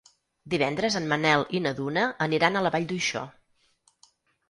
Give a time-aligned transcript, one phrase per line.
[0.53, 3.27] Divendres en Manel i na Duna aniran a la Vall d'Uixó.